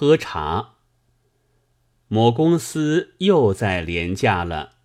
[0.00, 0.76] 喝茶。
[2.08, 4.76] 某公司又在廉价了，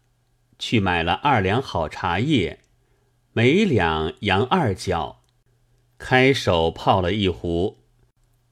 [0.60, 2.60] 去买了二两好茶叶，
[3.32, 5.22] 每两洋二角，
[5.98, 7.78] 开手泡了一壶，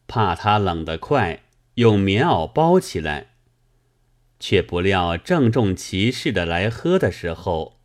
[0.07, 3.31] 怕它冷得快，用棉袄包起来。
[4.39, 7.81] 却不料郑重其事的来喝的时候，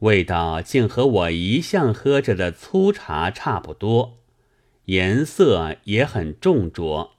[0.00, 4.18] 味道竟和我一向喝着的粗茶差不多，
[4.84, 7.16] 颜色也很重浊。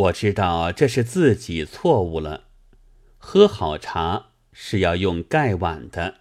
[0.00, 2.44] 我知道这是自己错误了，
[3.18, 6.20] 喝好茶是要用盖碗的。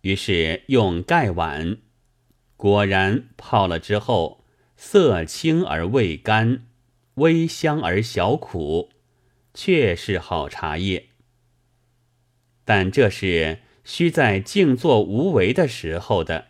[0.00, 1.78] 于是用盖碗，
[2.56, 4.44] 果然泡了之后，
[4.76, 6.66] 色清而味甘，
[7.16, 8.90] 微香而小苦，
[9.52, 11.08] 确是好茶叶。
[12.64, 16.46] 但这是需在静坐无为的时候的。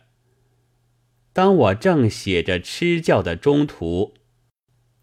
[1.33, 4.13] 当我正写着吃教的中途。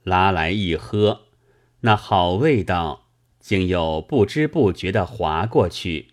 [0.04, 1.26] 拉来一喝，
[1.80, 6.08] 那好味道竟又不知不觉的滑过去，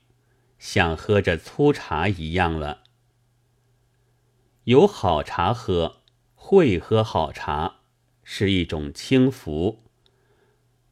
[0.57, 2.83] 像喝着粗茶一样了。
[4.65, 6.01] 有好茶喝，
[6.35, 7.77] 会喝好茶
[8.23, 9.83] 是一种轻浮。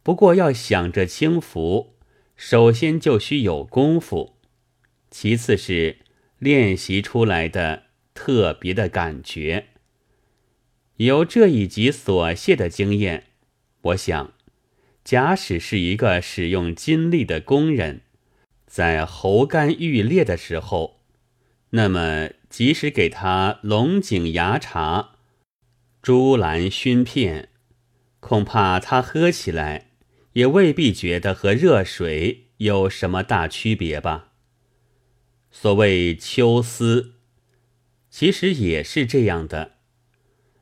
[0.02, 1.98] 不过要想着轻浮，
[2.36, 4.38] 首先就需有功夫，
[5.12, 6.00] 其次是
[6.40, 9.68] 练习出来的特别的感觉。
[10.98, 13.26] 有这一集所谢的经验，
[13.82, 14.34] 我想，
[15.04, 18.02] 假使是一个使用金力的工人，
[18.66, 21.02] 在喉干欲裂的时候，
[21.70, 25.12] 那么即使给他龙井芽茶、
[26.02, 27.50] 珠兰熏片，
[28.20, 29.92] 恐怕他喝起来
[30.34, 34.32] 也未必觉得和热水有什么大区别吧。
[35.52, 37.14] 所谓秋思，
[38.10, 39.77] 其实也是这样的。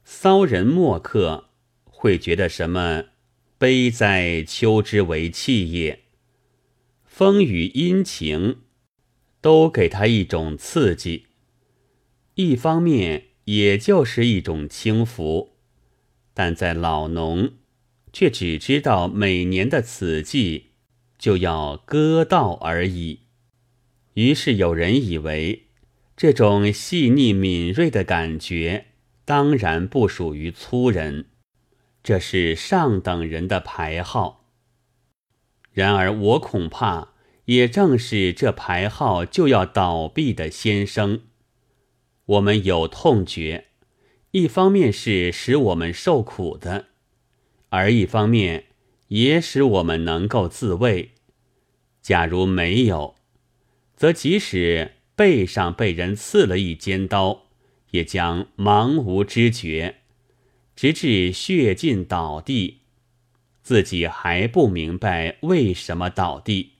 [0.07, 1.49] 骚人墨客
[1.83, 3.05] 会觉得什么？
[3.57, 6.03] 悲哉，秋之为气也。
[7.03, 8.57] 风雨阴晴
[9.41, 11.25] 都给他一种刺激，
[12.35, 15.55] 一方面也就是一种轻浮。
[16.35, 17.53] 但在老农
[18.13, 20.67] 却只知道每年的此季
[21.17, 23.21] 就要割稻而已。
[24.13, 25.63] 于是有人以为
[26.15, 28.85] 这种细腻敏锐的感觉。
[29.25, 31.25] 当然不属于粗人，
[32.03, 34.45] 这是上等人的牌号。
[35.73, 37.13] 然而我恐怕
[37.45, 41.23] 也正是这牌号就要倒闭的先生。
[42.25, 43.65] 我们有痛觉，
[44.31, 46.85] 一方面是使我们受苦的，
[47.69, 48.65] 而一方面
[49.07, 51.11] 也使我们能够自卫。
[52.01, 53.15] 假如没有，
[53.95, 57.44] 则即使背上被人刺了一尖刀。
[57.95, 59.95] 也将茫无知觉，
[60.75, 62.81] 直至血尽倒地，
[63.63, 66.73] 自己还不明白为什么倒地。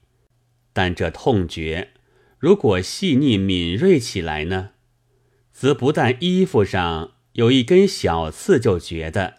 [0.74, 1.92] 但这痛觉
[2.38, 4.72] 如果细腻敏锐起来呢，
[5.50, 9.38] 则不但衣服上有一根小刺就觉得，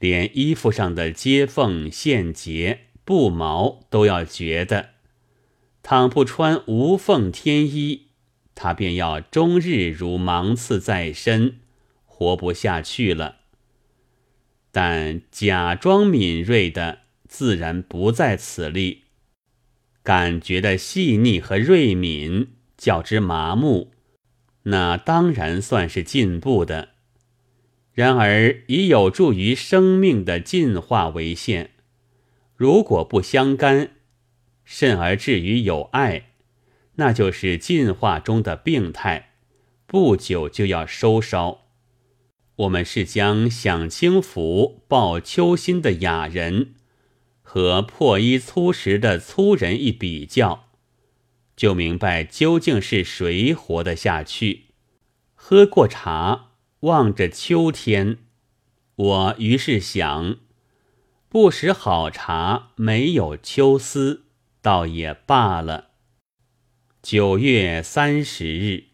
[0.00, 4.90] 连衣服上的接缝、线结、布毛都要觉得。
[5.84, 8.08] 倘不穿无缝天衣。
[8.62, 11.56] 他便要终日如芒刺在身，
[12.04, 13.38] 活不下去了。
[14.70, 19.02] 但假装敏锐的自然不在此例，
[20.04, 23.90] 感觉的细腻和锐敏较之麻木，
[24.62, 26.90] 那当然算是进步的。
[27.92, 31.72] 然而以有助于生命的进化为限，
[32.54, 33.90] 如果不相干，
[34.64, 36.28] 甚而至于有爱。
[36.96, 39.34] 那就是进化中的病态，
[39.86, 41.62] 不久就要收梢。
[42.56, 46.74] 我们是将享清福、抱秋心的雅人
[47.40, 50.68] 和破衣粗食的粗人一比较，
[51.56, 54.66] 就明白究竟是谁活得下去。
[55.34, 56.50] 喝过茶，
[56.80, 58.18] 望着秋天，
[58.94, 60.36] 我于是想，
[61.28, 64.26] 不识好茶没有秋思，
[64.60, 65.91] 倒也罢了。
[67.02, 68.91] 九月三十日。